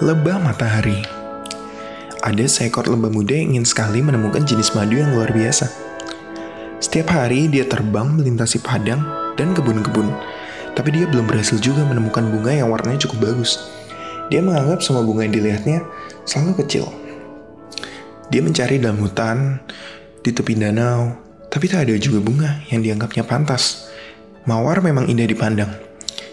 [0.00, 1.04] Lebah matahari.
[2.24, 5.68] Ada seekor lebah muda yang ingin sekali menemukan jenis madu yang luar biasa.
[6.80, 9.04] Setiap hari dia terbang melintasi padang
[9.36, 10.08] dan kebun-kebun,
[10.72, 13.60] tapi dia belum berhasil juga menemukan bunga yang warnanya cukup bagus.
[14.32, 15.84] Dia menganggap semua bunga yang dilihatnya
[16.24, 16.88] selalu kecil.
[18.32, 19.60] Dia mencari dalam hutan,
[20.24, 21.12] di tepi danau,
[21.52, 23.92] tapi tak ada juga bunga yang dianggapnya pantas.
[24.48, 25.68] Mawar memang indah dipandang,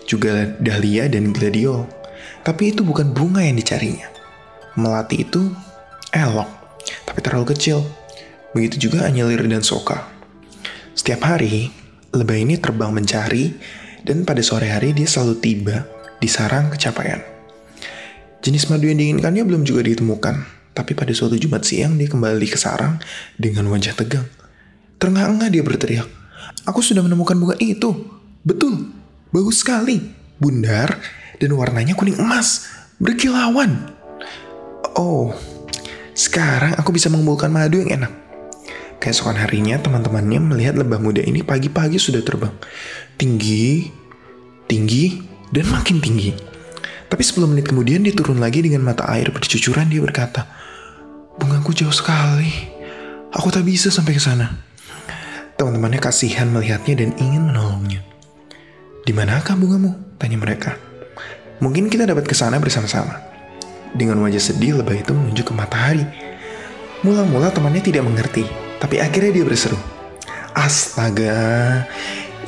[0.07, 1.99] juga dahlia dan gladiol.
[2.44, 4.07] Tapi itu bukan bunga yang dicarinya.
[4.79, 5.52] Melati itu
[6.16, 6.50] elok,
[7.06, 7.84] tapi terlalu kecil.
[8.56, 10.10] Begitu juga anyelir dan soka.
[10.96, 11.70] Setiap hari,
[12.15, 13.54] lebah ini terbang mencari,
[14.02, 15.86] dan pada sore hari dia selalu tiba
[16.18, 17.21] di sarang kecapaian.
[18.40, 20.36] Jenis madu yang diinginkannya belum juga ditemukan,
[20.74, 22.98] tapi pada suatu Jumat siang dia kembali ke sarang
[23.36, 24.26] dengan wajah tegang.
[24.98, 26.07] Terengah-engah dia berteriak,
[26.68, 28.06] Aku sudah menemukan bunga itu.
[28.43, 28.92] Betul,
[29.32, 30.01] bagus sekali.
[30.40, 31.01] Bundar,
[31.39, 32.67] dan warnanya kuning emas,
[33.00, 33.95] berkilauan.
[35.00, 35.31] Oh,
[36.12, 38.14] sekarang aku bisa mengumpulkan madu yang enak.
[39.00, 42.52] Keesokan harinya teman-temannya melihat lebah muda ini pagi-pagi sudah terbang.
[43.16, 43.88] Tinggi,
[44.67, 45.23] tinggi,
[45.56, 46.36] dan makin tinggi.
[47.08, 50.45] Tapi 10 menit kemudian dia turun lagi dengan mata air bercucuran dia berkata,
[51.40, 52.52] Bungaku jauh sekali.
[53.32, 54.52] Aku tak bisa sampai ke sana.
[55.56, 58.04] Teman-temannya kasihan melihatnya dan ingin menolongnya.
[59.08, 59.95] Di manakah bungamu?
[60.20, 60.89] Tanya mereka.
[61.60, 63.20] Mungkin kita dapat ke sana bersama-sama.
[63.92, 66.08] Dengan wajah sedih, lebah itu menunjuk ke matahari.
[67.04, 68.48] Mula-mula temannya tidak mengerti,
[68.80, 69.76] tapi akhirnya dia berseru.
[70.56, 71.84] Astaga,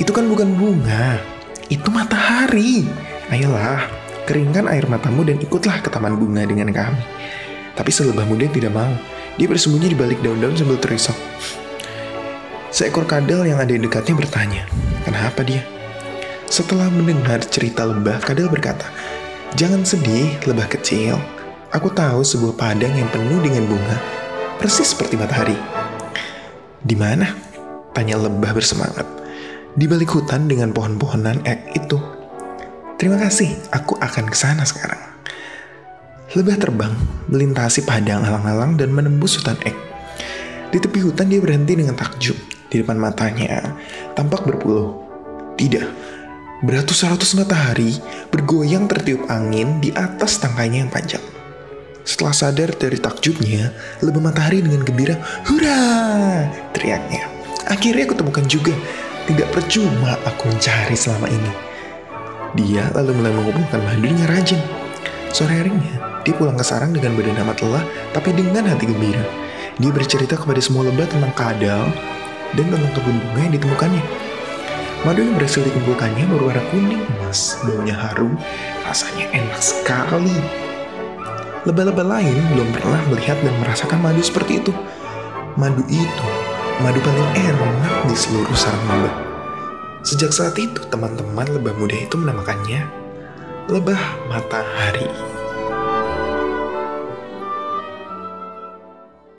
[0.00, 1.20] itu kan bukan bunga,
[1.68, 2.88] itu matahari.
[3.28, 3.84] Ayolah,
[4.24, 7.02] keringkan air matamu dan ikutlah ke taman bunga dengan kami.
[7.76, 8.92] Tapi selebah muda tidak mau.
[9.36, 11.16] Dia bersembunyi di balik daun-daun sambil terisak.
[12.72, 14.62] Seekor kadal yang ada di dekatnya bertanya,
[15.04, 15.60] kenapa dia?
[16.52, 18.84] Setelah mendengar cerita lebah, kadal berkata,
[19.56, 21.16] Jangan sedih, lebah kecil.
[21.72, 23.96] Aku tahu sebuah padang yang penuh dengan bunga,
[24.60, 25.56] persis seperti matahari.
[26.84, 27.32] Di mana?
[27.96, 29.08] Tanya lebah bersemangat.
[29.72, 31.96] Di balik hutan dengan pohon-pohonan ek itu.
[33.00, 35.00] Terima kasih, aku akan ke sana sekarang.
[36.36, 36.92] Lebah terbang,
[37.32, 39.76] melintasi padang alang-alang dan menembus hutan ek.
[40.68, 42.36] Di tepi hutan dia berhenti dengan takjub.
[42.68, 43.72] Di depan matanya,
[44.12, 45.00] tampak berpuluh.
[45.56, 46.11] Tidak,
[46.62, 47.98] beratus-ratus matahari
[48.30, 51.22] bergoyang tertiup angin di atas tangkainya yang panjang.
[52.02, 53.70] Setelah sadar dari takjubnya,
[54.02, 55.82] lebah matahari dengan gembira, Hurra!
[56.74, 57.30] teriaknya.
[57.70, 58.74] Akhirnya aku temukan juga.
[59.22, 61.52] Tidak percuma aku mencari selama ini.
[62.58, 64.58] Dia lalu mulai mengumpulkan madunya rajin.
[65.30, 65.94] Sore harinya,
[66.26, 69.22] dia pulang ke sarang dengan badan amat lelah, tapi dengan hati gembira.
[69.78, 71.86] Dia bercerita kepada semua lebah tentang kadal
[72.58, 74.31] dan tentang kebun bunga yang ditemukannya.
[75.02, 78.38] Madu yang berhasil dikumpulkannya berwarna kuning emas, baunya harum,
[78.86, 80.38] rasanya enak sekali.
[81.66, 84.70] Lebah-lebah lain belum pernah melihat dan merasakan madu seperti itu.
[85.58, 86.26] Madu itu,
[86.78, 89.14] madu paling enak di seluruh sarang lebah.
[90.06, 92.86] Sejak saat itu, teman-teman lebah muda itu menamakannya
[93.70, 93.98] lebah
[94.30, 95.31] matahari.